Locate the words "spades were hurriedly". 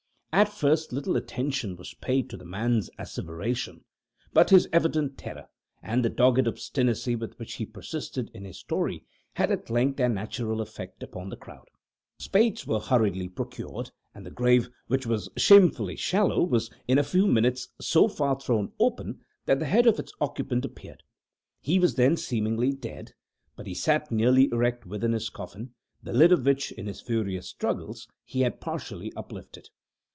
12.17-13.27